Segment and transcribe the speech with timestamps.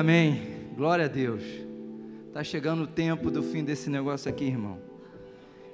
[0.00, 0.40] Amém.
[0.78, 1.42] Glória a Deus.
[2.26, 4.78] Está chegando o tempo do fim desse negócio aqui, irmão.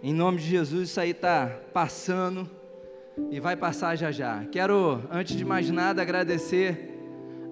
[0.03, 2.50] Em nome de Jesus, isso aí está passando
[3.31, 4.45] e vai passar já já.
[4.46, 6.93] Quero, antes de mais nada, agradecer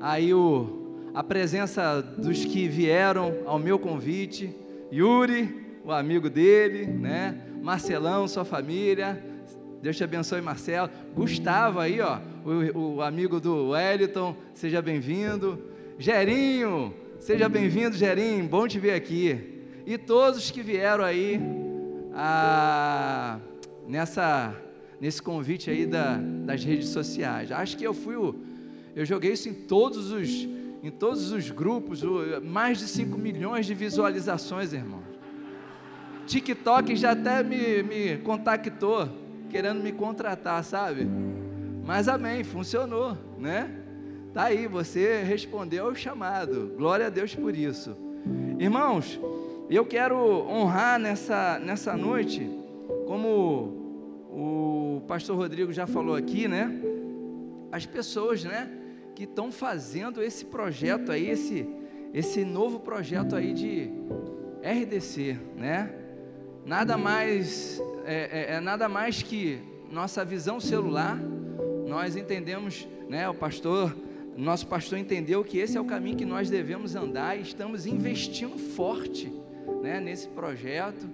[0.00, 4.52] aí o, a presença dos que vieram ao meu convite.
[4.92, 7.40] Yuri, o amigo dele, né?
[7.62, 9.24] Marcelão, sua família.
[9.80, 10.90] Deus te abençoe, Marcelo.
[11.14, 15.72] Gustavo aí, ó, o, o amigo do Wellington, seja bem-vindo.
[15.96, 19.62] Gerinho, seja bem-vindo, Gerinho, bom te ver aqui.
[19.86, 21.40] E todos que vieram aí
[22.12, 23.38] a,
[23.86, 24.56] nessa,
[25.00, 27.52] nesse convite aí da, das redes sociais.
[27.52, 28.34] Acho que eu fui o,
[28.96, 30.48] eu joguei isso em todos os,
[30.82, 32.02] em todos os grupos,
[32.42, 35.02] mais de 5 milhões de visualizações, irmão.
[36.26, 39.08] TikTok já até me, me contactou,
[39.48, 41.06] querendo me contratar, sabe?
[41.84, 43.83] Mas amém, funcionou, né?
[44.34, 46.74] Tá aí, você respondeu ao chamado.
[46.76, 47.96] Glória a Deus por isso.
[48.58, 49.20] Irmãos,
[49.70, 50.18] eu quero
[50.48, 52.44] honrar nessa, nessa noite,
[53.06, 56.68] como o pastor Rodrigo já falou aqui, né?
[57.70, 58.68] As pessoas, né,
[59.14, 61.64] que estão fazendo esse projeto aí, esse,
[62.12, 63.88] esse novo projeto aí de
[64.64, 65.94] RDC, né?
[66.66, 69.60] Nada mais é, é, é nada mais que
[69.92, 71.16] nossa visão celular
[71.86, 73.94] nós entendemos, né, o pastor,
[74.42, 78.58] nosso pastor entendeu que esse é o caminho que nós devemos andar e estamos investindo
[78.58, 79.32] forte,
[79.82, 81.08] né, nesse projeto.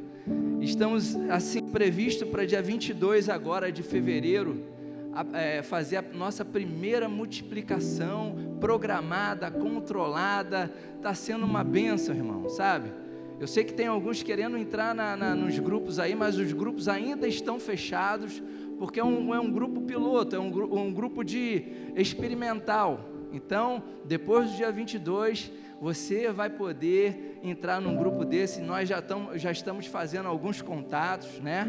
[0.60, 4.64] Estamos assim previsto para dia 22 agora de fevereiro
[5.12, 10.72] a, é, fazer a nossa primeira multiplicação programada, controlada.
[10.96, 12.90] Está sendo uma benção, irmão, sabe?
[13.38, 16.88] Eu sei que tem alguns querendo entrar na, na, nos grupos aí, mas os grupos
[16.88, 18.42] ainda estão fechados
[18.78, 23.09] porque é um, é um grupo piloto, é um, um grupo de experimental.
[23.32, 28.60] Então, depois do dia 22, você vai poder entrar num grupo desse.
[28.60, 31.66] Nós já, tamo, já estamos fazendo alguns contatos, né?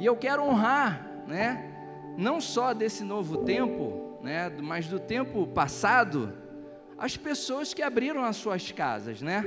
[0.00, 1.70] E eu quero honrar, né?
[2.18, 4.50] Não só desse novo tempo, né?
[4.60, 6.32] Mas do tempo passado,
[6.98, 9.44] as pessoas que abriram as suas casas, né?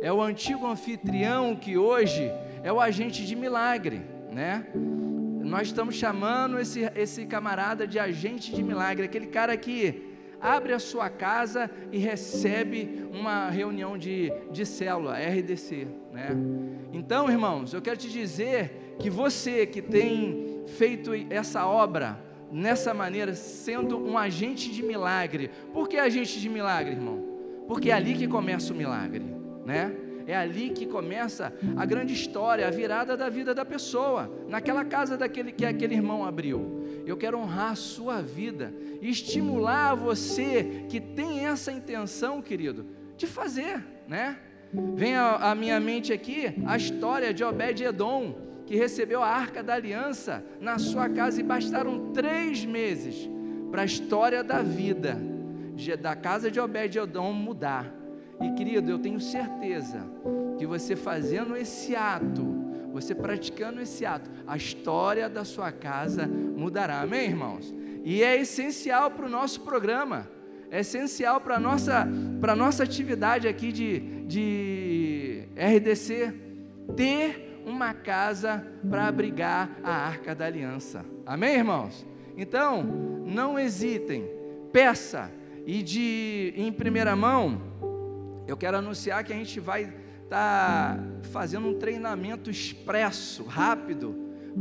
[0.00, 2.30] É o antigo anfitrião que hoje
[2.62, 4.66] é o agente de milagre, né?
[4.74, 10.78] Nós estamos chamando esse, esse camarada de agente de milagre, aquele cara que abre a
[10.78, 15.86] sua casa e recebe uma reunião de, de célula, RDC.
[16.12, 16.28] Né?
[16.92, 22.18] Então, irmãos, eu quero te dizer que você que tem feito essa obra
[22.50, 27.24] nessa maneira, sendo um agente de milagre, por que agente de milagre, irmão?
[27.66, 29.24] Porque é ali que começa o milagre,
[29.64, 29.92] né?
[30.26, 35.16] É ali que começa a grande história, a virada da vida da pessoa, naquela casa
[35.16, 36.84] daquele que aquele irmão abriu.
[37.06, 43.84] Eu quero honrar a sua vida estimular você que tem essa intenção, querido, de fazer,
[44.08, 44.38] né?
[44.94, 48.34] Vem à minha mente aqui a história de Obed-Edom,
[48.66, 53.30] que recebeu a arca da aliança na sua casa e bastaram três meses
[53.70, 55.16] para a história da vida
[56.00, 58.05] da casa de Obed-Edom mudar.
[58.40, 60.06] E querido, eu tenho certeza
[60.58, 62.44] que você fazendo esse ato,
[62.92, 67.00] você praticando esse ato, a história da sua casa mudará.
[67.00, 67.74] Amém, irmãos?
[68.04, 70.28] E é essencial para o nosso programa,
[70.70, 72.06] é essencial para a nossa,
[72.40, 76.34] para nossa atividade aqui de, de RDC,
[76.96, 81.04] ter uma casa para abrigar a arca da aliança.
[81.24, 82.06] Amém, irmãos?
[82.36, 82.82] Então,
[83.26, 84.24] não hesitem,
[84.72, 85.30] peça,
[85.66, 87.60] e de em primeira mão,
[88.46, 89.92] eu quero anunciar que a gente vai
[90.24, 94.14] estar tá fazendo um treinamento expresso, rápido,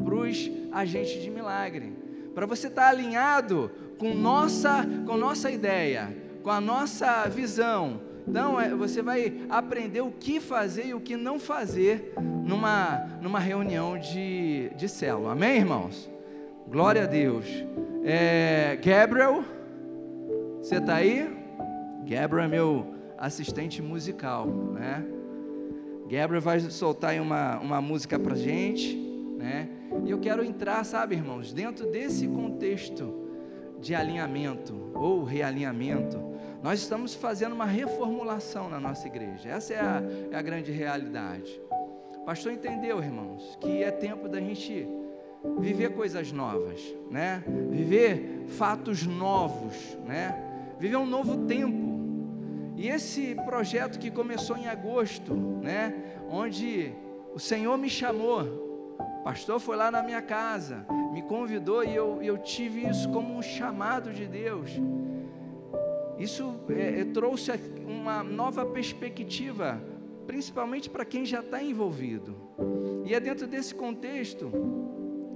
[0.03, 1.93] para os agentes de milagre.
[2.33, 8.01] Para você estar tá alinhado com nossa, com nossa ideia, com a nossa visão.
[8.27, 12.13] Então, é, você vai aprender o que fazer e o que não fazer
[12.43, 15.33] numa, numa reunião de, de célula.
[15.33, 16.09] Amém, irmãos?
[16.67, 17.45] Glória a Deus.
[18.03, 19.43] É, Gabriel,
[20.59, 21.29] você está aí?
[22.07, 25.05] Gabriel é meu assistente musical, né?
[26.07, 28.95] Gabriel vai soltar uma, uma música pra gente,
[29.37, 29.69] né?
[30.05, 33.25] E eu quero entrar, sabe, irmãos, dentro desse contexto
[33.79, 36.19] de alinhamento ou realinhamento,
[36.61, 39.49] nós estamos fazendo uma reformulação na nossa igreja.
[39.49, 41.61] Essa é a, é a grande realidade.
[42.17, 44.87] O pastor entendeu, irmãos, que é tempo da gente
[45.59, 47.43] viver coisas novas, né?
[47.69, 49.75] Viver fatos novos,
[50.05, 50.35] né?
[50.79, 51.84] Viver um novo tempo.
[52.77, 55.93] E esse projeto que começou em agosto, né,
[56.29, 56.91] onde
[57.33, 58.41] o Senhor me chamou,
[58.99, 63.35] o pastor foi lá na minha casa, me convidou e eu, eu tive isso como
[63.35, 64.71] um chamado de Deus.
[66.17, 67.51] Isso é, é, trouxe
[67.85, 69.81] uma nova perspectiva,
[70.25, 72.35] principalmente para quem já está envolvido.
[73.05, 74.51] E é dentro desse contexto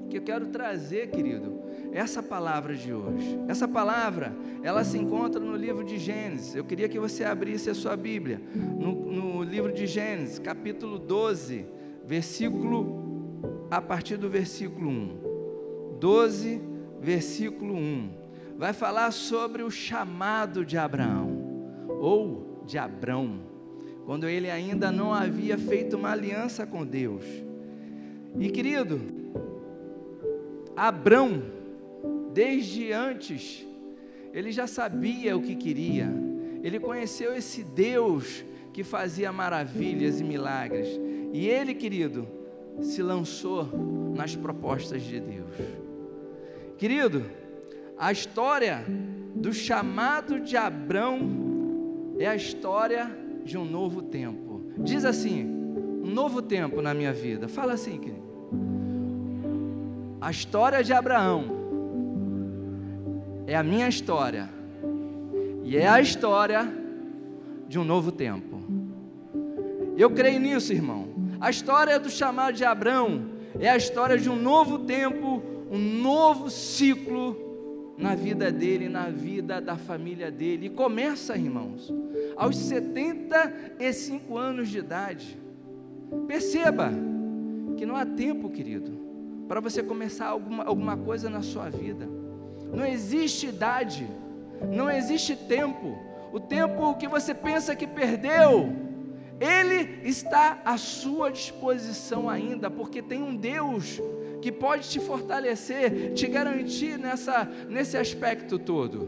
[0.09, 1.58] que eu quero trazer, querido,
[1.91, 3.39] essa palavra de hoje.
[3.47, 6.55] Essa palavra, ela se encontra no livro de Gênesis.
[6.55, 11.65] Eu queria que você abrisse a sua Bíblia, no, no livro de Gênesis, capítulo 12,
[12.05, 15.97] versículo, a partir do versículo 1.
[15.99, 16.61] 12,
[17.01, 18.09] versículo 1.
[18.57, 23.39] Vai falar sobre o chamado de Abraão, ou de Abrão,
[24.05, 27.23] quando ele ainda não havia feito uma aliança com Deus.
[28.37, 28.99] E querido,
[30.75, 31.58] Abrão,
[32.39, 33.67] desde antes,
[34.33, 36.07] ele já sabia o que queria,
[36.63, 40.87] ele conheceu esse Deus que fazia maravilhas e milagres,
[41.33, 42.25] e ele, querido,
[42.81, 43.67] se lançou
[44.15, 45.53] nas propostas de Deus.
[46.77, 47.25] Querido,
[47.97, 48.85] a história
[49.35, 51.19] do chamado de Abrão
[52.17, 53.11] é a história
[53.43, 54.63] de um novo tempo.
[54.77, 57.49] Diz assim: um novo tempo na minha vida.
[57.49, 58.29] Fala assim, querido.
[60.21, 61.58] A história de Abraão
[63.49, 64.47] é a minha história
[65.63, 66.71] e é a história
[67.67, 68.61] de um novo tempo.
[69.97, 71.07] Eu creio nisso, irmão.
[71.41, 73.25] A história do chamado de Abraão
[73.59, 75.41] é a história de um novo tempo,
[75.71, 80.67] um novo ciclo na vida dele, na vida da família dele.
[80.67, 81.91] E começa, irmãos,
[82.37, 85.39] aos 75 anos de idade.
[86.27, 86.91] Perceba
[87.77, 88.91] que não há tempo, querido,
[89.47, 92.28] para você começar alguma, alguma coisa na sua vida.
[92.71, 94.07] Não existe idade,
[94.71, 95.97] não existe tempo.
[96.31, 98.71] O tempo que você pensa que perdeu,
[99.39, 103.99] ele está à sua disposição ainda, porque tem um Deus
[104.41, 109.07] que pode te fortalecer, te garantir nessa, nesse aspecto todo.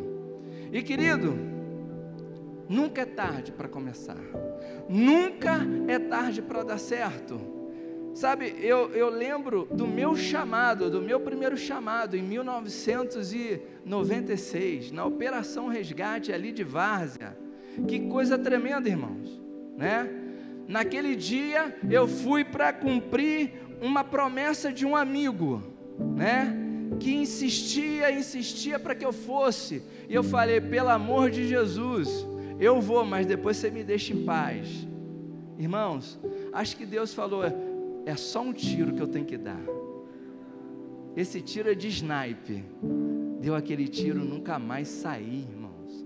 [0.71, 1.37] E querido,
[2.67, 4.17] nunca é tarde para começar,
[4.89, 7.60] nunca é tarde para dar certo.
[8.13, 15.69] Sabe, eu, eu lembro do meu chamado, do meu primeiro chamado em 1996, na Operação
[15.69, 17.37] Resgate ali de Várzea.
[17.87, 19.41] Que coisa tremenda, irmãos,
[19.77, 20.09] né?
[20.67, 25.63] Naquele dia eu fui para cumprir uma promessa de um amigo,
[26.15, 26.55] né?
[26.99, 29.81] Que insistia, insistia para que eu fosse.
[30.09, 32.27] E eu falei, pelo amor de Jesus,
[32.59, 34.85] eu vou, mas depois você me deixa em paz.
[35.57, 36.19] Irmãos,
[36.51, 37.43] acho que Deus falou,
[38.05, 39.61] é só um tiro que eu tenho que dar.
[41.15, 42.63] Esse tiro é de snipe.
[43.39, 46.05] Deu aquele tiro, nunca mais saí, irmãos.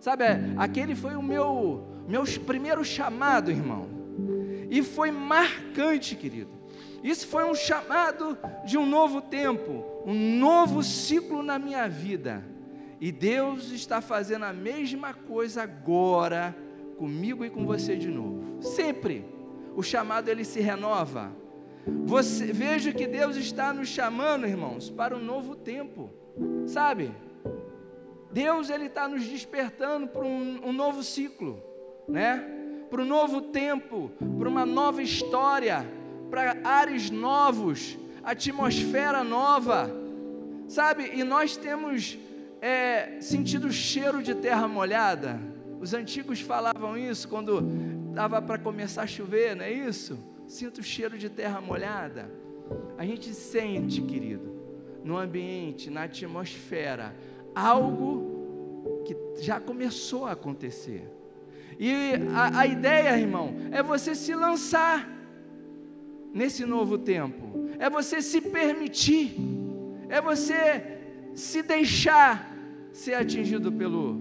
[0.00, 0.24] Sabe,
[0.56, 3.88] aquele foi o meu, meu primeiro chamado, irmão.
[4.70, 6.50] E foi marcante, querido.
[7.02, 12.44] Isso foi um chamado de um novo tempo, um novo ciclo na minha vida.
[13.00, 16.56] E Deus está fazendo a mesma coisa agora
[16.96, 18.62] comigo e com você de novo.
[18.62, 19.33] Sempre
[19.74, 21.32] o chamado ele se renova.
[22.04, 26.10] Você, veja que Deus está nos chamando, irmãos, para um novo tempo,
[26.66, 27.12] sabe?
[28.32, 31.62] Deus ele está nos despertando para um, um novo ciclo,
[32.08, 32.42] né?
[32.90, 35.86] Para um novo tempo, para uma nova história,
[36.30, 39.90] para ares novos, atmosfera nova,
[40.66, 41.10] sabe?
[41.14, 42.18] E nós temos
[42.62, 45.38] é, sentido cheiro de terra molhada.
[45.80, 47.62] Os antigos falavam isso quando
[48.14, 50.16] Dava para começar a chover, não é isso?
[50.46, 52.30] Sinto o cheiro de terra molhada.
[52.96, 54.54] A gente sente, querido,
[55.02, 57.14] no ambiente, na atmosfera,
[57.52, 61.10] algo que já começou a acontecer.
[61.78, 61.92] E
[62.32, 65.10] a, a ideia, irmão, é você se lançar
[66.32, 69.36] nesse novo tempo, é você se permitir,
[70.08, 71.00] é você
[71.34, 72.52] se deixar
[72.92, 74.20] ser atingido pelo,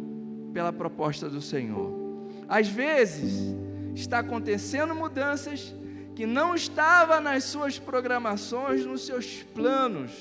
[0.52, 1.94] pela proposta do Senhor.
[2.48, 3.56] Às vezes,
[3.96, 5.74] está acontecendo mudanças
[6.16, 10.12] que não estava nas suas programações, nos seus planos.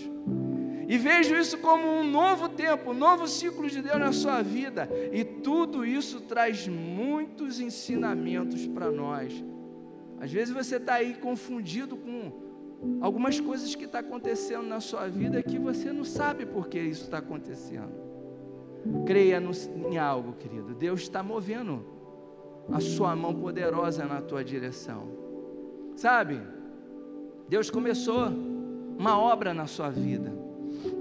[0.88, 4.88] E vejo isso como um novo tempo, um novo ciclo de Deus na sua vida.
[5.12, 9.32] E tudo isso traz muitos ensinamentos para nós.
[10.20, 12.32] Às vezes você está aí confundido com
[13.00, 16.80] algumas coisas que estão tá acontecendo na sua vida que você não sabe por que
[16.80, 17.92] isso está acontecendo.
[19.06, 19.52] Creia no,
[19.88, 20.74] em algo, querido.
[20.74, 21.84] Deus está movendo
[22.70, 25.08] a sua mão poderosa na tua direção.
[25.96, 26.40] Sabe?
[27.48, 28.28] Deus começou
[28.98, 30.32] uma obra na sua vida.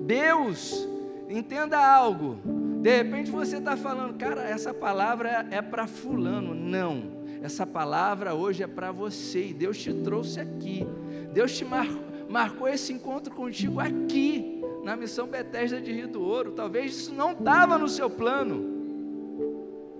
[0.01, 0.87] Deus,
[1.29, 2.37] entenda algo.
[2.81, 6.55] De repente você está falando, cara, essa palavra é para fulano.
[6.55, 7.03] Não,
[7.41, 10.85] essa palavra hoje é para você e Deus te trouxe aqui.
[11.33, 11.87] Deus te mar
[12.31, 16.53] marcou esse encontro contigo aqui, na missão Bethesda de Rio do Ouro.
[16.53, 18.69] Talvez isso não estava no seu plano.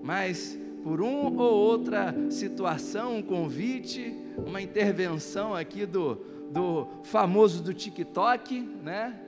[0.02, 6.16] mas por uma ou outra situação, um convite, uma intervenção aqui do,
[6.50, 9.18] do famoso do TikTok, né?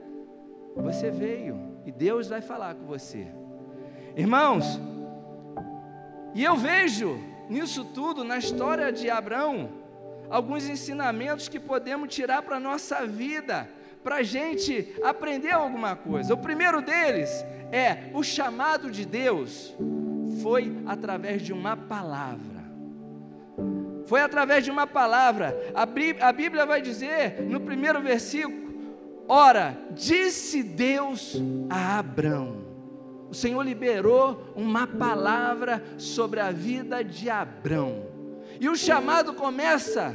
[0.77, 3.29] Você veio e Deus vai falar com você.
[4.17, 4.81] Irmãos,
[6.35, 7.19] e eu vejo
[7.49, 9.69] nisso tudo, na história de Abraão,
[10.29, 13.69] alguns ensinamentos que podemos tirar para a nossa vida,
[14.03, 16.35] para a gente aprender alguma coisa.
[16.35, 19.75] O primeiro deles é o chamado de Deus
[20.45, 22.63] foi através de uma palavra.
[24.05, 25.57] Foi através de uma palavra.
[25.75, 25.87] A
[26.33, 28.75] Bíblia vai dizer no primeiro versículo:
[29.27, 32.63] Ora, disse Deus a Abrão.
[33.31, 38.05] O Senhor liberou uma palavra sobre a vida de Abrão.
[38.61, 40.15] E o chamado começa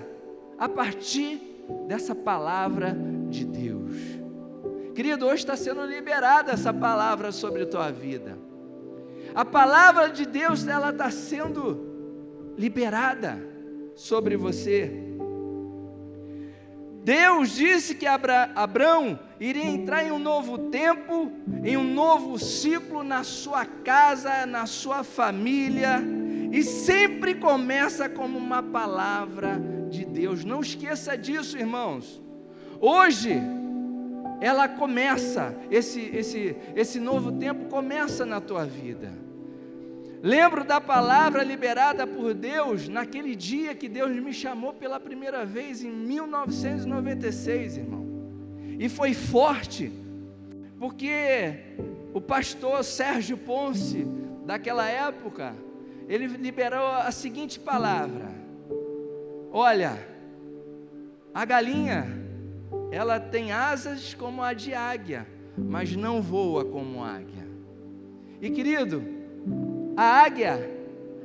[0.59, 1.41] a partir
[1.88, 2.95] dessa palavra
[3.29, 3.95] de Deus.
[4.93, 8.49] Querido, hoje está sendo liberada essa palavra sobre a tua vida.
[9.39, 13.41] A palavra de Deus, ela está sendo liberada
[13.96, 14.91] sobre você.
[17.05, 21.31] Deus disse que Abra, Abraão iria entrar em um novo tempo,
[21.63, 26.03] em um novo ciclo na sua casa, na sua família,
[26.51, 29.58] e sempre começa como uma palavra
[29.89, 30.43] de Deus.
[30.43, 32.22] Não esqueça disso, irmãos.
[32.81, 33.41] Hoje,
[34.41, 39.28] ela começa, esse, esse, esse novo tempo começa na tua vida.
[40.22, 45.82] Lembro da palavra liberada por Deus naquele dia que Deus me chamou pela primeira vez
[45.82, 48.06] em 1996, irmão.
[48.78, 49.90] E foi forte,
[50.78, 51.78] porque
[52.14, 54.06] o pastor Sérgio Ponce,
[54.46, 55.56] daquela época,
[56.08, 58.30] ele liberou a seguinte palavra:
[59.52, 59.98] Olha,
[61.34, 62.08] a galinha
[62.92, 65.26] ela tem asas como a de águia,
[65.58, 67.48] mas não voa como águia.
[68.42, 69.19] E querido,
[70.00, 70.58] a águia,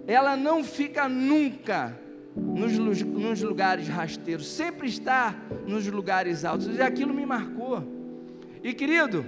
[0.05, 1.97] ela não fica nunca
[2.35, 5.33] nos, nos lugares rasteiros, sempre está
[5.65, 7.85] nos lugares altos, e aquilo me marcou.
[8.65, 9.25] E querido,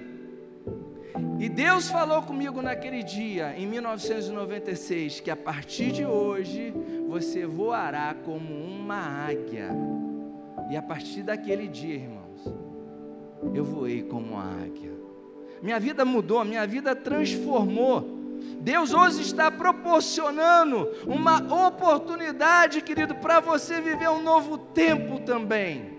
[1.38, 6.74] e Deus falou comigo naquele dia, em 1996, que a partir de hoje
[7.06, 9.70] você voará como uma águia.
[10.68, 12.26] E a partir daquele dia, irmão,
[13.54, 14.90] eu voei como a águia.
[15.62, 18.15] Minha vida mudou, minha vida transformou.
[18.60, 25.96] Deus hoje está proporcionando uma oportunidade, querido, para você viver um novo tempo também.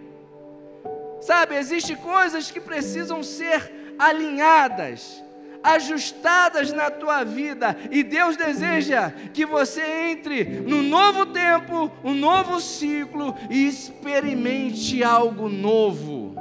[1.22, 5.24] Sabe, existem coisas que precisam ser alinhadas,
[5.64, 12.60] ajustadas na tua vida, e Deus deseja que você entre no novo tempo, um novo
[12.60, 16.36] ciclo e experimente algo novo.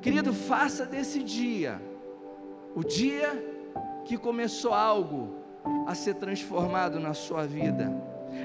[0.00, 1.80] Querido, faça desse dia
[2.74, 3.53] o dia
[4.04, 5.44] que começou algo
[5.86, 7.92] a ser transformado na sua vida.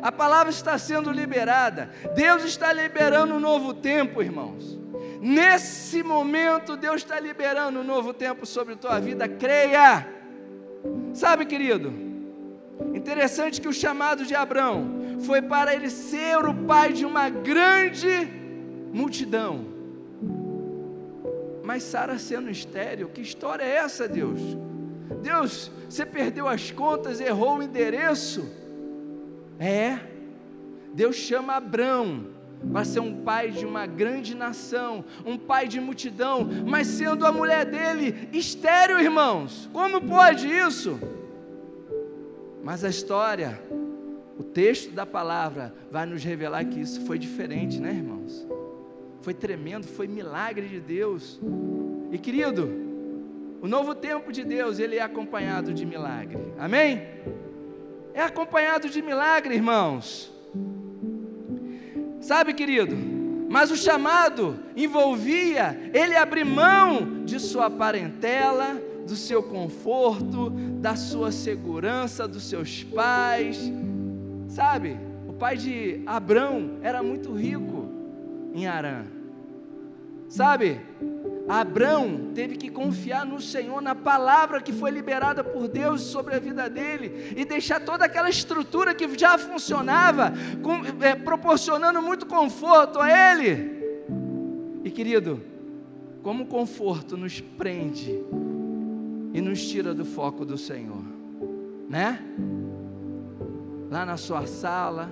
[0.01, 1.89] A palavra está sendo liberada.
[2.15, 4.79] Deus está liberando um novo tempo, irmãos.
[5.21, 9.27] Nesse momento, Deus está liberando um novo tempo sobre a tua vida.
[9.27, 10.07] Creia.
[11.13, 11.91] Sabe, querido?
[12.93, 18.27] Interessante que o chamado de Abraão foi para ele ser o pai de uma grande
[18.93, 19.65] multidão.
[21.63, 24.39] Mas Sara sendo estéreo, que história é essa, Deus?
[25.21, 28.49] Deus, você perdeu as contas, errou o endereço?
[29.59, 29.99] É.
[30.93, 32.25] Deus chama Abraão
[32.71, 37.31] para ser um pai de uma grande nação, um pai de multidão, mas sendo a
[37.31, 39.69] mulher dele estéreo, irmãos.
[39.71, 40.99] Como pode isso?
[42.63, 43.61] Mas a história,
[44.37, 48.45] o texto da palavra vai nos revelar que isso foi diferente, né, irmãos?
[49.21, 51.39] Foi tremendo, foi milagre de Deus.
[52.11, 52.88] E querido,
[53.61, 56.53] o novo tempo de Deus, ele é acompanhado de milagre.
[56.57, 57.03] Amém?
[58.13, 60.31] É acompanhado de milagre, irmãos.
[62.21, 62.95] Sabe, querido?
[63.49, 71.31] Mas o chamado envolvia ele abrir mão de sua parentela, do seu conforto, da sua
[71.31, 73.59] segurança, dos seus pais.
[74.47, 74.97] Sabe?
[75.27, 77.89] O pai de Abrão era muito rico
[78.53, 79.05] em Arã.
[80.27, 80.79] Sabe?
[81.49, 86.39] Abraão teve que confiar no Senhor, na palavra que foi liberada por Deus sobre a
[86.39, 92.99] vida dele, e deixar toda aquela estrutura que já funcionava, com, é, proporcionando muito conforto
[92.99, 93.79] a ele.
[94.83, 95.41] E querido,
[96.21, 98.23] como o conforto nos prende
[99.33, 101.03] e nos tira do foco do Senhor,
[101.89, 102.23] né?
[103.89, 105.09] Lá na sua sala,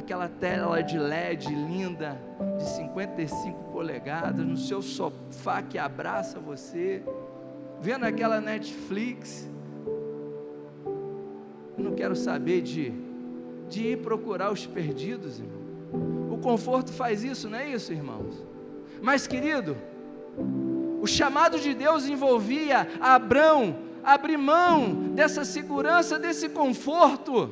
[0.00, 2.20] aquela tela de LED linda,
[2.58, 7.02] de 55 polegadas, no seu sofá que abraça você,
[7.78, 9.48] vendo aquela Netflix.
[11.78, 12.92] Eu não quero saber de,
[13.68, 15.60] de ir procurar os perdidos, irmão.
[16.32, 18.44] O conforto faz isso, não é isso, irmãos?
[19.00, 19.76] Mas, querido,
[21.00, 27.50] o chamado de Deus envolvia Abraão abrir mão dessa segurança, desse conforto.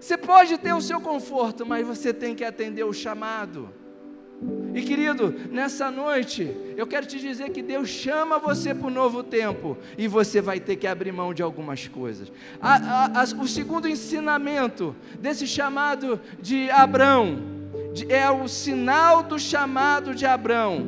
[0.00, 3.68] Você pode ter o seu conforto, mas você tem que atender o chamado.
[4.72, 9.24] E querido, nessa noite, eu quero te dizer que Deus chama você para o novo
[9.24, 12.30] tempo e você vai ter que abrir mão de algumas coisas.
[12.60, 17.38] A, a, a, o segundo ensinamento desse chamado de Abrão
[17.92, 20.86] de, é o sinal do chamado de Abrão.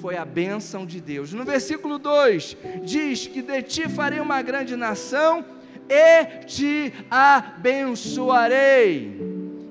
[0.00, 1.32] Foi a bênção de Deus.
[1.34, 5.44] No versículo 2 diz que de ti farei uma grande nação
[5.88, 9.20] e te abençoarei.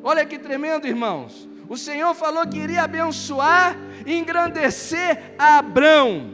[0.04, 1.48] Olha que tremendo, irmãos.
[1.68, 6.32] O Senhor falou que iria abençoar e engrandecer Abrão.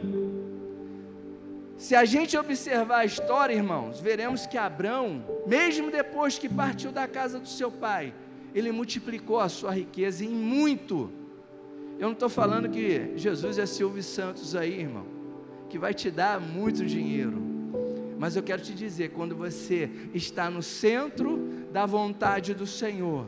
[1.78, 7.08] Se a gente observar a história, irmãos, veremos que Abrão, mesmo depois que partiu da
[7.08, 8.14] casa do seu pai,
[8.54, 11.10] ele multiplicou a sua riqueza em muito.
[11.98, 15.06] Eu não estou falando que Jesus é Silvio Santos aí, irmão,
[15.68, 17.51] que vai te dar muito dinheiro.
[18.22, 23.26] Mas eu quero te dizer, quando você está no centro da vontade do Senhor,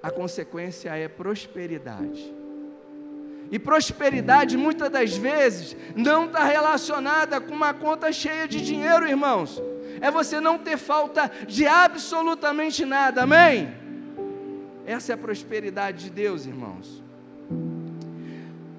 [0.00, 2.32] a consequência é prosperidade.
[3.50, 9.60] E prosperidade, muitas das vezes, não está relacionada com uma conta cheia de dinheiro, irmãos.
[10.00, 13.74] É você não ter falta de absolutamente nada, amém?
[14.86, 17.02] Essa é a prosperidade de Deus, irmãos.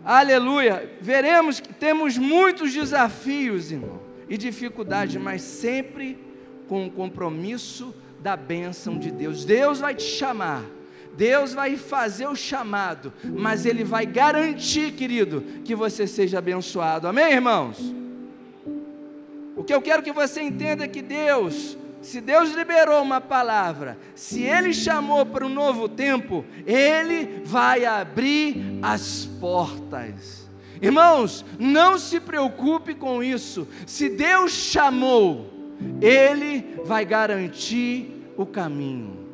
[0.02, 0.98] Aleluia.
[1.02, 6.18] Veremos que temos muitos desafios, irmão, e dificuldades, mas sempre
[6.68, 9.46] com o compromisso da bênção de Deus.
[9.46, 10.64] Deus vai te chamar
[11.16, 17.08] Deus vai fazer o chamado, mas Ele vai garantir, querido, que você seja abençoado.
[17.08, 17.94] Amém, irmãos?
[19.56, 23.98] O que eu quero que você entenda é que Deus, se Deus liberou uma palavra,
[24.14, 30.45] se Ele chamou para um novo tempo, Ele vai abrir as portas.
[30.82, 33.68] Irmãos, não se preocupe com isso.
[33.86, 35.50] Se Deus chamou,
[36.02, 39.26] Ele vai garantir o caminho.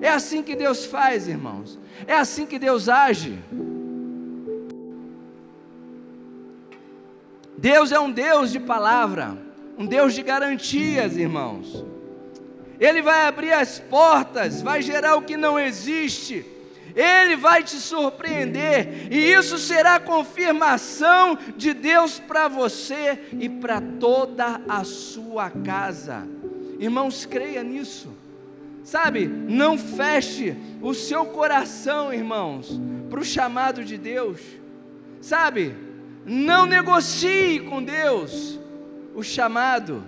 [0.00, 1.78] É assim que Deus faz, irmãos.
[2.06, 3.38] É assim que Deus age.
[7.56, 9.38] Deus é um Deus de palavra,
[9.78, 11.84] um Deus de garantias, irmãos.
[12.78, 16.44] Ele vai abrir as portas, vai gerar o que não existe.
[16.94, 24.60] Ele vai te surpreender, e isso será confirmação de Deus para você e para toda
[24.68, 26.26] a sua casa.
[26.78, 28.08] Irmãos, creia nisso.
[28.84, 32.78] Sabe, não feche o seu coração, irmãos,
[33.08, 34.40] para o chamado de Deus.
[35.20, 35.74] Sabe,
[36.24, 38.60] não negocie com Deus
[39.14, 40.04] o chamado.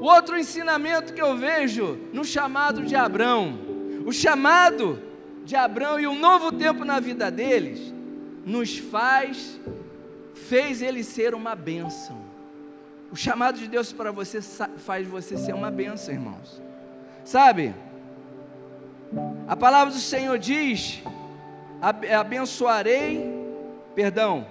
[0.00, 3.58] O outro ensinamento que eu vejo no chamado de Abraão,
[4.04, 5.00] o chamado
[5.44, 7.92] de Abraão e o novo tempo na vida deles,
[8.44, 9.60] nos faz,
[10.34, 12.24] fez ele ser uma bênção.
[13.12, 16.60] O chamado de Deus para você faz você ser uma bênção, irmãos.
[17.24, 17.74] Sabe?
[19.46, 21.02] A palavra do Senhor diz:
[22.18, 23.24] abençoarei,
[23.94, 24.46] perdão.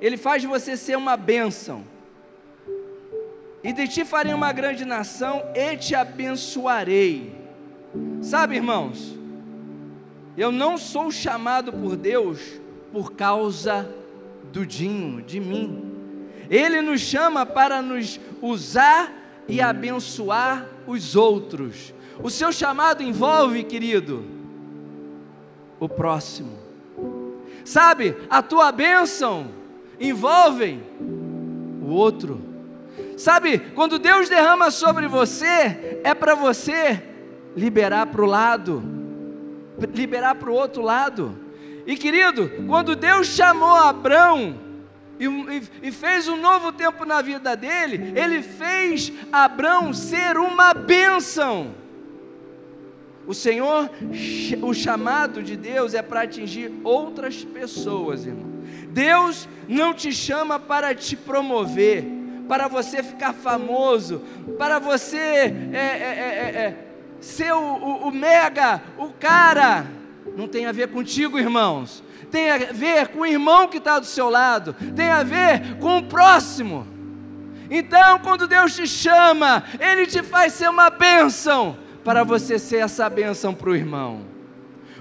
[0.00, 1.84] Ele faz você ser uma bênção.
[3.62, 7.41] E de ti farei uma grande nação e te abençoarei.
[8.20, 9.16] Sabe, irmãos?
[10.36, 12.38] Eu não sou chamado por Deus
[12.90, 13.88] por causa
[14.52, 15.90] do Dinho, de mim.
[16.48, 19.12] Ele nos chama para nos usar
[19.48, 21.94] e abençoar os outros.
[22.22, 24.24] O seu chamado envolve, querido,
[25.78, 26.58] o próximo.
[27.64, 29.48] Sabe, a tua bênção
[30.00, 30.80] envolve
[31.82, 32.40] o outro.
[33.16, 37.11] Sabe, quando Deus derrama sobre você, é para você
[37.56, 38.82] liberar para o lado,
[39.94, 41.38] liberar para o outro lado.
[41.86, 44.58] E querido, quando Deus chamou Abraão,
[45.18, 51.74] e, e, fez um novo tempo na vida dele, ele fez Abraão ser uma bênção.
[53.24, 53.88] O Senhor,
[54.62, 58.50] o chamado de Deus é para atingir outras pessoas, irmão.
[58.88, 62.04] Deus não te chama para te promover,
[62.48, 64.22] para você ficar famoso,
[64.58, 66.91] para você é, é, é, é
[67.26, 69.86] ser o, o, o mega, o cara.
[70.36, 74.06] Não tem a ver contigo, irmãos tem a ver com o irmão que está do
[74.06, 76.86] seu lado, tem a ver com o próximo.
[77.70, 83.08] Então, quando Deus te chama, Ele te faz ser uma bênção, para você ser essa
[83.08, 84.22] bênção para o irmão.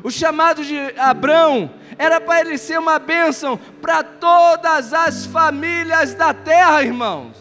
[0.04, 6.34] O chamado de Abrão era para ele ser uma bênção para todas as famílias da
[6.34, 7.38] terra, irmãos.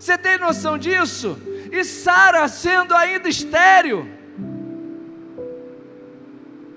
[0.00, 1.36] Você tem noção disso?
[1.70, 4.08] E Sara sendo ainda estéreo.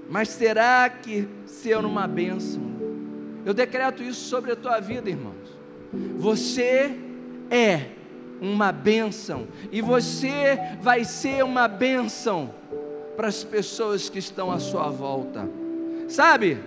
[0.10, 2.62] Mas será que ser uma bênção?
[3.46, 5.58] Eu decreto isso sobre a tua vida, irmãos.
[6.18, 7.00] Você
[7.50, 7.92] é
[8.42, 12.54] uma bênção, e você vai ser uma bênção
[13.16, 15.50] para as pessoas que estão à sua volta.
[16.10, 16.58] Sabe?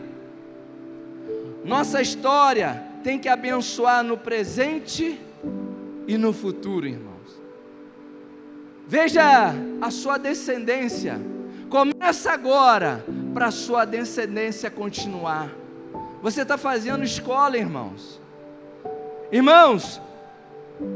[1.63, 5.21] Nossa história tem que abençoar no presente
[6.07, 7.41] e no futuro, irmãos.
[8.87, 11.21] Veja a sua descendência.
[11.69, 15.51] Começa agora para a sua descendência continuar.
[16.23, 18.21] Você está fazendo escola, irmãos.
[19.33, 20.01] Irmãos,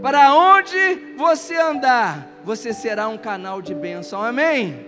[0.00, 4.22] para onde você andar, você será um canal de bênção.
[4.22, 4.86] Amém?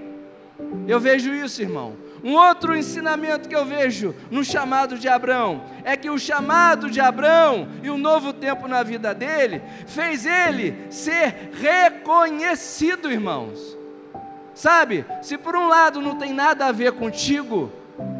[0.87, 1.96] Eu vejo isso, irmão.
[2.24, 7.00] Um outro ensinamento que eu vejo no chamado de Abraão é que o chamado de
[7.00, 13.76] Abraão e o novo tempo na vida dele fez ele ser reconhecido, irmãos.
[14.54, 17.72] Sabe, se por um lado não tem nada a ver contigo,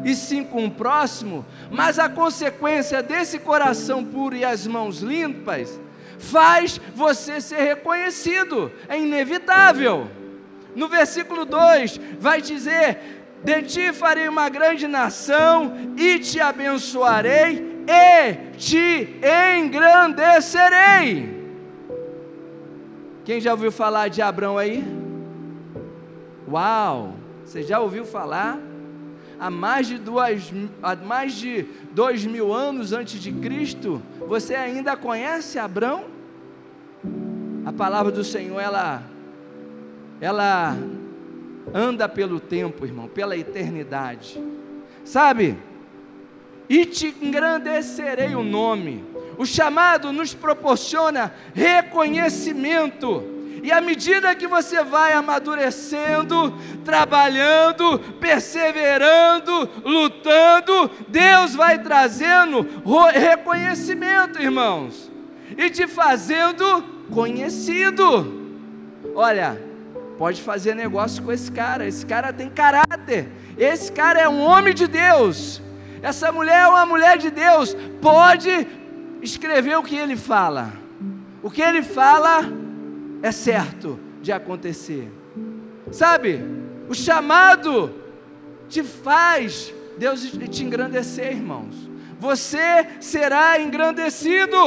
[0.03, 5.79] e sim com o próximo, mas a consequência desse coração puro e as mãos limpas
[6.19, 10.09] faz você ser reconhecido, é inevitável.
[10.75, 18.35] No versículo 2 vai dizer: de ti farei uma grande nação, e te abençoarei, e
[18.57, 19.19] te
[19.59, 21.43] engrandecerei.
[23.25, 24.83] Quem já ouviu falar de Abraão aí?
[26.47, 27.15] Uau!
[27.45, 28.59] Você já ouviu falar?
[29.39, 34.95] Há mais de dois, há mais de dois mil anos antes de Cristo, você ainda
[34.95, 36.05] conhece Abraão?
[37.65, 39.03] A palavra do Senhor, ela,
[40.21, 40.77] ela
[41.73, 44.41] anda pelo tempo, irmão, pela eternidade.
[45.03, 45.57] Sabe?
[46.67, 49.05] E te engrandecerei o nome.
[49.37, 53.23] O chamado nos proporciona reconhecimento.
[53.63, 62.67] E à medida que você vai amadurecendo, trabalhando, perseverando, lutando, Deus vai trazendo
[63.13, 65.09] reconhecimento, irmãos,
[65.57, 68.41] e te fazendo conhecido.
[69.15, 69.72] Olha,
[70.17, 71.85] pode fazer negócio com esse cara.
[71.85, 73.29] Esse cara tem caráter.
[73.57, 75.61] Esse cara é um homem de Deus.
[76.01, 77.75] Essa mulher é uma mulher de Deus.
[78.01, 78.67] Pode
[79.21, 80.73] escrever o que ele fala.
[81.41, 82.41] O que ele fala
[83.21, 85.11] é certo de acontecer.
[85.91, 86.41] Sabe?
[86.89, 87.93] O chamado
[88.67, 91.89] te faz Deus te engrandecer, irmãos.
[92.19, 94.57] Você será engrandecido.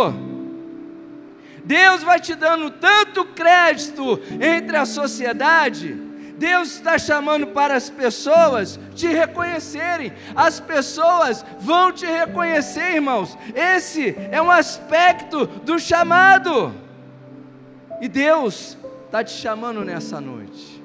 [1.66, 5.94] Deus vai te dando tanto crédito entre a sociedade.
[6.38, 10.12] Deus está chamando para as pessoas te reconhecerem.
[10.36, 13.36] As pessoas vão te reconhecer, irmãos.
[13.52, 16.72] Esse é um aspecto do chamado.
[18.00, 20.80] E Deus está te chamando nessa noite.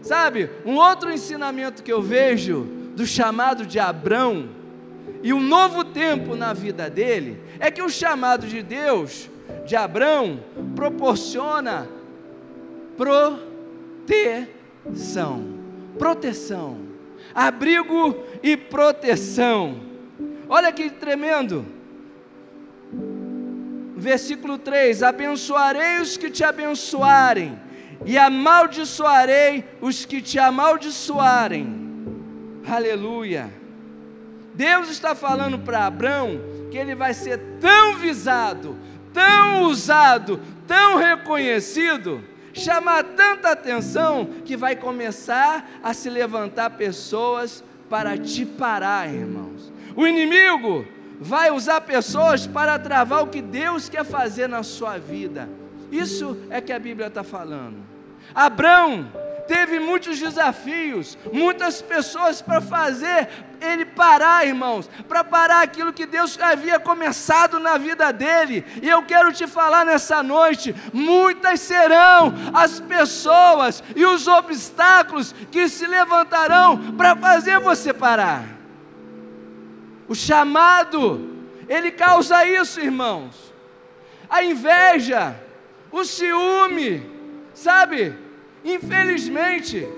[0.00, 2.62] Sabe, um outro ensinamento que eu vejo
[2.94, 4.48] do chamado de Abrão
[5.22, 9.28] e um novo tempo na vida dele é que o chamado de Deus
[9.64, 10.40] de Abrão
[10.74, 11.88] proporciona
[12.96, 13.36] proteção.
[15.98, 16.78] Proteção.
[17.34, 19.80] Abrigo e proteção.
[20.48, 21.66] Olha que tremendo.
[23.96, 27.58] Versículo 3: Abençoarei os que te abençoarem,
[28.06, 31.88] e amaldiçoarei os que te amaldiçoarem.
[32.66, 33.50] Aleluia.
[34.54, 38.76] Deus está falando para Abraão que ele vai ser tão visado,
[39.18, 48.16] tão usado, tão reconhecido, chamar tanta atenção que vai começar a se levantar pessoas para
[48.16, 49.72] te parar, irmãos.
[49.96, 50.86] O inimigo
[51.20, 55.48] vai usar pessoas para travar o que Deus quer fazer na sua vida.
[55.90, 57.78] Isso é que a Bíblia está falando.
[58.32, 59.10] Abraão
[59.48, 63.28] teve muitos desafios, muitas pessoas para fazer
[63.60, 68.64] ele parar, irmãos, para parar aquilo que Deus havia começado na vida dele.
[68.80, 75.68] E eu quero te falar nessa noite: muitas serão as pessoas e os obstáculos que
[75.68, 78.44] se levantarão para fazer você parar.
[80.06, 81.36] O chamado,
[81.68, 83.52] ele causa isso, irmãos.
[84.28, 85.34] A inveja,
[85.90, 87.02] o ciúme,
[87.54, 88.27] sabe?
[88.64, 89.88] Infelizmente,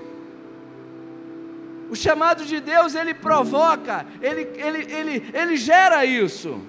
[1.89, 6.61] o chamado de Deus ele provoca, ele, ele, ele, ele gera isso.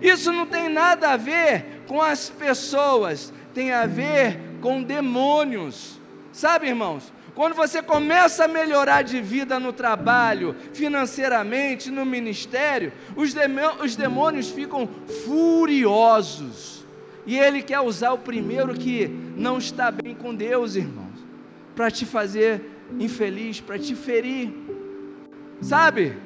[0.00, 5.98] Isso não tem nada a ver com as pessoas, tem a ver com demônios.
[6.32, 7.12] Sabe, irmãos?
[7.34, 13.34] Quando você começa a melhorar de vida no trabalho, financeiramente, no ministério, os,
[13.96, 14.88] demônios ficam
[15.24, 16.79] furiosos
[17.26, 21.18] E ele quer usar o primeiro que não está bem com Deus, irmãos,
[21.74, 22.62] para te fazer
[22.98, 24.52] infeliz, para te ferir.
[25.60, 26.16] Sabe?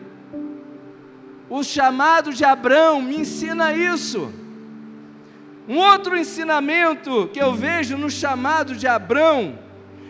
[1.49, 4.33] O chamado de Abraão me ensina isso.
[5.69, 9.59] Um outro ensinamento que eu vejo no chamado de Abraão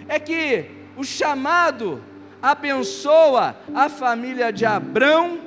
[0.08, 0.66] é que
[0.96, 2.02] o chamado
[2.42, 5.40] abençoa a família de Abraão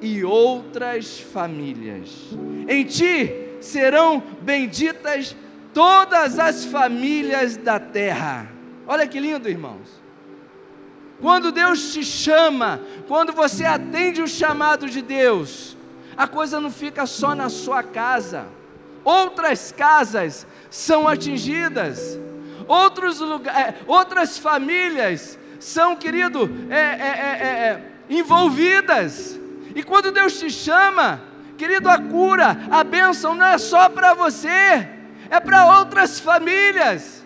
[0.00, 2.10] e outras famílias.
[2.68, 5.36] Em ti serão benditas
[5.72, 8.50] todas as famílias da terra.
[8.86, 10.02] Olha que lindo, irmãos.
[11.20, 15.76] Quando Deus te chama, quando você atende o chamado de Deus,
[16.16, 18.46] a coisa não fica só na sua casa.
[19.04, 22.18] Outras casas são atingidas,
[22.66, 29.38] outros lugares, é, outras famílias são, querido, é, é, envolvidas.
[29.74, 31.20] E quando Deus te chama,
[31.62, 34.88] querido, a cura, a bênção não é só para você,
[35.30, 37.24] é para outras famílias.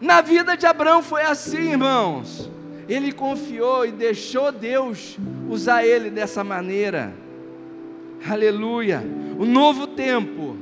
[0.00, 2.50] Na vida de Abraão foi assim, irmãos
[2.88, 5.18] ele confiou e deixou Deus
[5.48, 7.12] usar ele dessa maneira.
[8.28, 9.02] Aleluia.
[9.38, 10.56] O novo tempo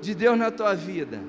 [0.00, 1.20] de Deus na tua vida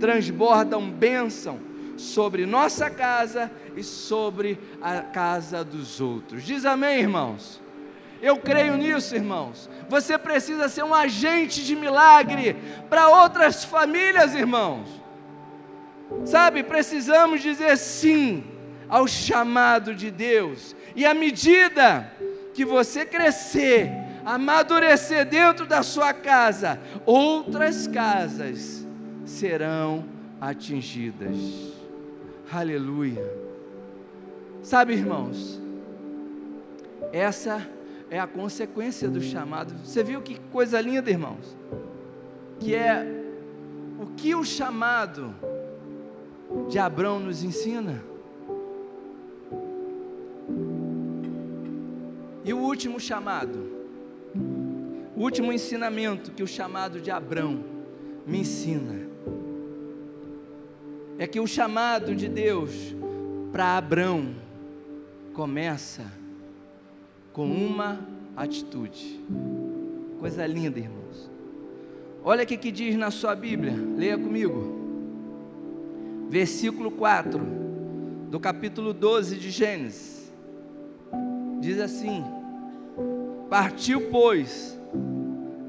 [0.00, 1.58] transbordam bênção
[1.96, 6.44] sobre nossa casa e sobre a casa dos outros.
[6.44, 7.60] Diz amém, irmãos.
[8.20, 9.68] Eu creio nisso, irmãos.
[9.88, 12.56] Você precisa ser um agente de milagre
[12.90, 14.88] para outras famílias, irmãos.
[16.24, 18.44] Sabe, precisamos dizer sim
[18.88, 20.74] ao chamado de Deus.
[20.96, 22.12] E à medida
[22.54, 23.90] que você crescer,
[24.24, 28.86] amadurecer dentro da sua casa, outras casas
[29.24, 30.04] serão
[30.40, 31.36] atingidas.
[32.50, 33.30] Aleluia.
[34.62, 35.60] Sabe, irmãos,
[37.12, 37.77] essa é
[38.16, 39.74] a consequência do chamado.
[39.84, 41.56] Você viu que coisa linda, irmãos?
[42.58, 43.06] Que é
[44.00, 45.34] o que o chamado
[46.68, 48.02] de Abraão nos ensina.
[52.44, 53.70] E o último chamado,
[55.14, 57.62] o último ensinamento que o chamado de Abrão
[58.26, 59.06] me ensina,
[61.18, 62.94] é que o chamado de Deus
[63.52, 64.34] para Abrão
[65.34, 66.17] começa
[67.38, 68.00] com uma
[68.36, 69.20] atitude.
[70.18, 71.30] Coisa linda, irmãos.
[72.24, 74.76] Olha o que, diz na sua Bíblia, leia comigo.
[76.28, 77.40] Versículo 4
[78.28, 80.32] do capítulo 12 de Gênesis.
[81.60, 82.24] Diz assim:
[83.48, 84.76] Partiu, pois,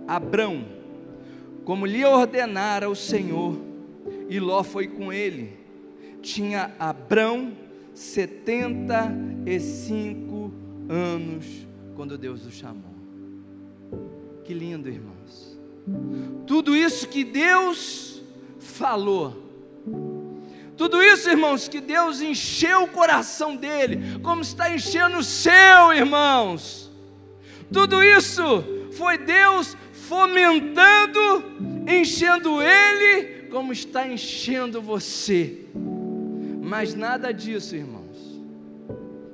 [0.08, 0.65] Abrão,
[1.65, 3.55] como lhe ordenara o Senhor,
[4.27, 5.55] e Ló foi com ele.
[6.19, 7.51] Tinha Abrão
[7.93, 10.28] setenta e cinco
[10.89, 11.45] anos
[11.95, 12.95] quando Deus o chamou.
[14.43, 15.58] Que lindo, irmãos.
[16.45, 18.21] Tudo isso que Deus
[18.60, 19.38] falou.
[20.75, 26.89] Tudo isso, irmãos, que Deus encheu o coração dele, como está enchendo o seu, irmãos
[27.71, 31.43] tudo isso foi Deus fomentando,
[31.88, 35.65] enchendo ele, como está enchendo você.
[36.62, 37.98] Mas nada disso, irmãos,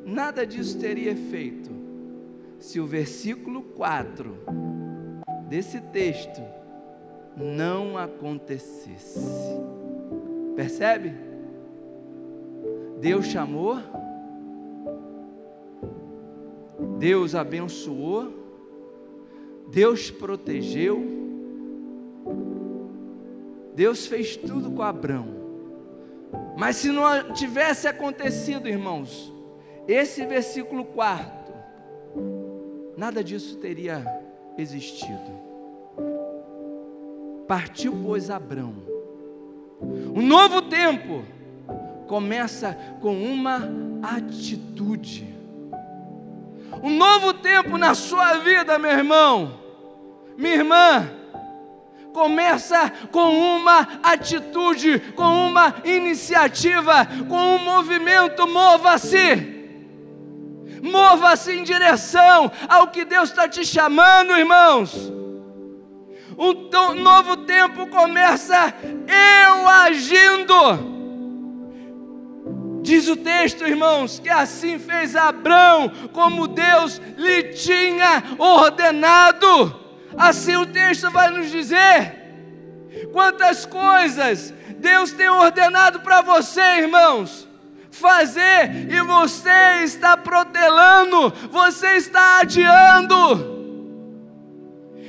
[0.05, 1.71] nada disso teria efeito
[2.59, 4.37] se o versículo 4
[5.49, 6.41] desse texto
[7.35, 9.19] não acontecesse.
[10.55, 11.13] Percebe?
[12.99, 13.77] Deus chamou,
[16.97, 18.31] Deus abençoou,
[19.69, 21.03] Deus protegeu,
[23.75, 25.27] Deus fez tudo com Abraão.
[26.57, 29.34] Mas se não tivesse acontecido, irmãos,
[29.87, 31.53] esse versículo quarto,
[32.97, 34.03] nada disso teria
[34.57, 35.45] existido.
[37.47, 38.75] Partiu, pois, Abraão.
[39.81, 41.23] Um novo tempo
[42.07, 43.69] começa com uma
[44.01, 45.35] atitude
[46.81, 49.59] um novo tempo na sua vida, meu irmão,
[50.37, 51.09] minha irmã.
[52.13, 59.54] Começa com uma atitude, com uma iniciativa, com um movimento, mova-se.
[60.85, 65.11] Mova-se em direção ao que Deus está te chamando, irmãos.
[66.37, 68.73] Um novo tempo começa
[69.07, 70.95] eu agindo
[72.85, 79.75] Diz o texto, irmãos, que assim fez Abraão, como Deus lhe tinha ordenado.
[80.15, 82.13] Assim o texto vai nos dizer.
[83.11, 87.44] Quantas coisas Deus tem ordenado para você, irmãos,
[87.95, 93.55] fazer e você está protelando, você está adiando.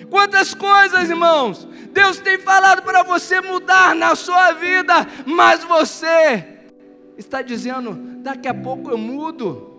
[0.08, 6.44] Quantas coisas, irmãos, Deus tem falado para você mudar na sua vida, mas você
[7.18, 9.74] está dizendo: daqui a pouco eu mudo.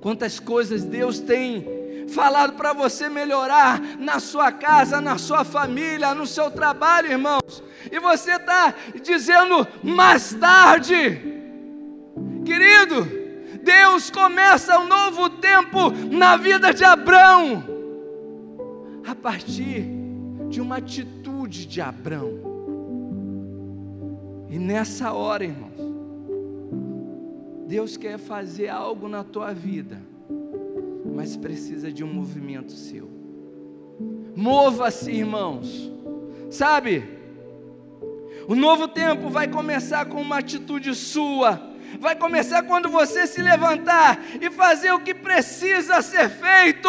[0.00, 6.26] Quantas coisas Deus tem falado para você melhorar na sua casa, na sua família, no
[6.26, 11.20] seu trabalho, irmãos, e você está dizendo mais tarde,
[12.44, 13.06] querido,
[13.62, 17.64] Deus começa um novo tempo na vida de Abraão,
[19.06, 19.86] a partir
[20.48, 22.50] de uma atitude de Abraão.
[24.48, 25.78] E nessa hora, irmãos,
[27.66, 30.02] Deus quer fazer algo na tua vida,
[31.14, 33.08] mas precisa de um movimento seu.
[34.34, 35.90] Mova-se, irmãos.
[36.50, 37.19] Sabe?
[38.48, 41.60] O novo tempo vai começar com uma atitude sua.
[41.98, 46.88] Vai começar quando você se levantar e fazer o que precisa ser feito.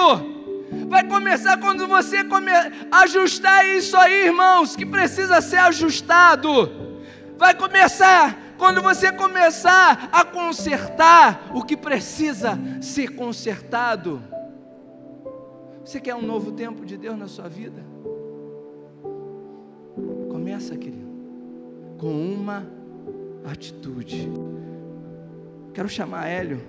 [0.87, 2.51] Vai começar quando você come...
[2.91, 6.91] ajustar isso aí, irmãos, que precisa ser ajustado
[7.41, 14.21] vai começar quando você começar a consertar o que precisa ser consertado.
[15.83, 17.83] Você quer um novo tempo de Deus na sua vida?
[20.29, 21.00] Começa, querido,
[22.01, 22.67] com uma
[23.45, 24.27] atitude.
[25.71, 26.59] Quero chamar Hélio.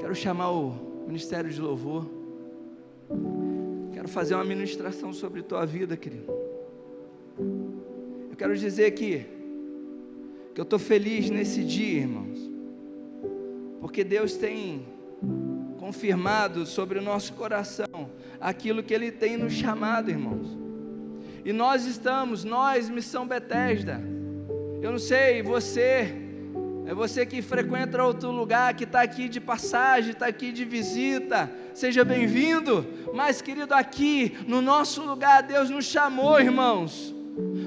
[0.00, 2.04] Quero chamar o Ministério de Louvor.
[3.92, 6.26] Quero fazer uma ministração sobre tua vida, querido.
[7.38, 9.24] Eu quero dizer que,
[10.52, 12.40] que eu estou feliz nesse dia, irmãos,
[13.80, 14.84] porque Deus tem
[15.78, 18.10] confirmado sobre o nosso coração
[18.40, 20.65] aquilo que Ele tem nos chamado, irmãos.
[21.46, 24.02] E nós estamos, nós, Missão Betesda.
[24.82, 26.12] Eu não sei, você,
[26.84, 31.48] é você que frequenta outro lugar, que está aqui de passagem, está aqui de visita,
[31.72, 32.84] seja bem-vindo.
[33.14, 37.14] Mas, querido, aqui no nosso lugar, Deus nos chamou, irmãos,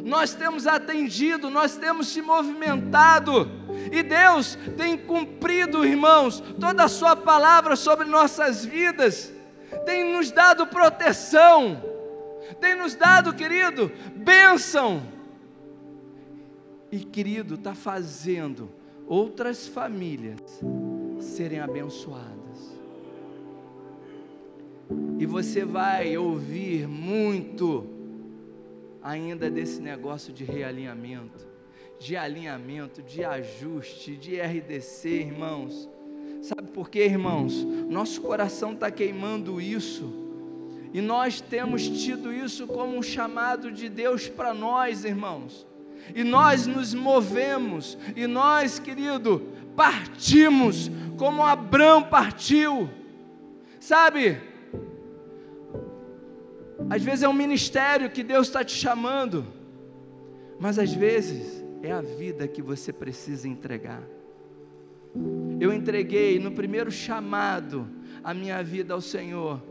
[0.03, 3.49] nós temos atendido, nós temos se movimentado,
[3.93, 9.31] e Deus tem cumprido, irmãos, toda a Sua palavra sobre nossas vidas,
[9.85, 11.81] tem nos dado proteção,
[12.55, 15.01] tem nos dado, querido, bênção,
[16.91, 18.69] e querido, está fazendo
[19.07, 20.39] outras famílias
[21.19, 22.79] serem abençoadas.
[25.19, 27.85] E você vai ouvir muito
[29.01, 31.47] ainda desse negócio de realinhamento,
[31.99, 35.89] de alinhamento, de ajuste, de RDC, irmãos.
[36.41, 37.63] Sabe por quê, irmãos?
[37.63, 40.18] Nosso coração está queimando isso.
[40.93, 45.67] E nós temos tido isso como um chamado de Deus para nós, irmãos.
[46.15, 49.43] E nós nos movemos, e nós, querido,
[49.75, 52.89] partimos como Abraão partiu.
[53.79, 54.41] Sabe?
[56.89, 59.45] Às vezes é um ministério que Deus está te chamando,
[60.59, 64.01] mas às vezes é a vida que você precisa entregar.
[65.59, 67.87] Eu entreguei no primeiro chamado
[68.23, 69.61] a minha vida ao Senhor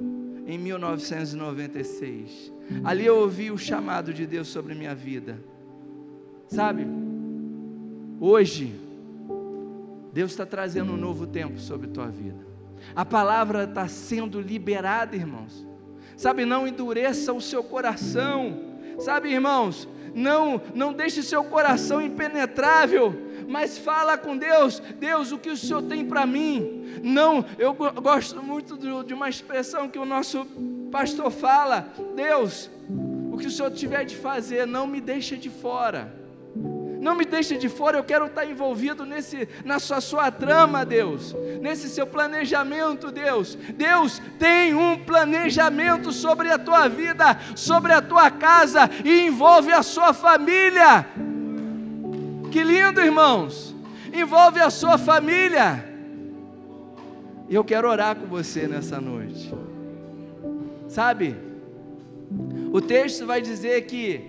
[0.48, 2.52] em 1996.
[2.82, 5.38] Ali eu ouvi o chamado de Deus sobre minha vida.
[6.48, 6.84] Sabe?
[8.18, 8.74] Hoje
[10.12, 12.44] Deus está trazendo um novo tempo sobre tua vida.
[12.96, 15.68] A palavra está sendo liberada, irmãos
[16.18, 18.58] sabe, não endureça o seu coração,
[18.98, 23.14] sabe, irmãos, não, não deixe seu coração impenetrável,
[23.48, 26.77] mas fala com Deus, Deus, o que o Senhor tem para mim?
[27.02, 30.46] Não, eu gosto muito de uma expressão que o nosso
[30.90, 32.70] pastor fala, Deus,
[33.32, 36.16] o que o Senhor tiver de fazer, não me deixa de fora.
[37.00, 41.34] Não me deixe de fora, eu quero estar envolvido nesse, na sua, sua trama, Deus,
[41.60, 43.54] nesse seu planejamento, Deus.
[43.54, 49.82] Deus tem um planejamento sobre a tua vida, sobre a tua casa e envolve a
[49.82, 51.06] sua família.
[52.50, 53.74] Que lindo, irmãos!
[54.12, 55.87] Envolve a sua família.
[57.48, 59.52] E eu quero orar com você nessa noite.
[60.88, 61.34] Sabe?
[62.72, 64.20] O texto vai dizer que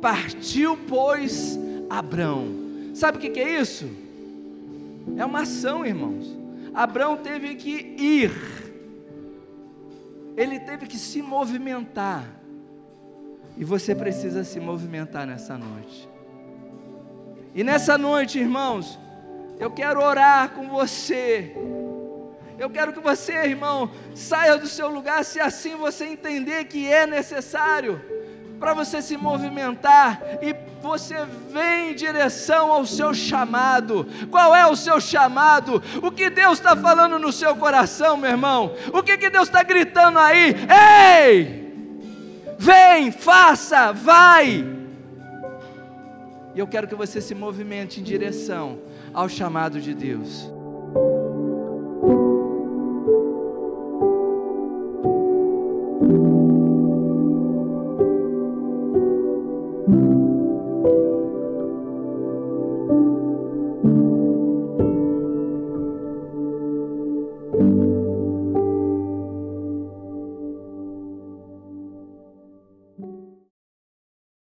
[0.00, 1.58] partiu, pois,
[1.90, 2.46] Abrão.
[2.94, 3.88] Sabe o que é isso?
[5.16, 6.38] É uma ação, irmãos.
[6.74, 8.32] Abrão teve que ir,
[10.36, 12.26] ele teve que se movimentar,
[13.58, 16.08] e você precisa se movimentar nessa noite.
[17.54, 18.98] E nessa noite, irmãos,
[19.60, 21.54] eu quero orar com você.
[22.58, 27.06] Eu quero que você, irmão, saia do seu lugar se assim você entender que é
[27.06, 28.00] necessário
[28.62, 34.06] para você se movimentar e você vem em direção ao seu chamado.
[34.30, 35.82] Qual é o seu chamado?
[36.00, 38.72] O que Deus está falando no seu coração, meu irmão?
[38.92, 40.54] O que, que Deus está gritando aí?
[40.68, 41.62] Ei!
[42.56, 44.64] Vem, faça, vai!
[46.54, 48.78] E eu quero que você se movimente em direção
[49.12, 50.48] ao chamado de Deus.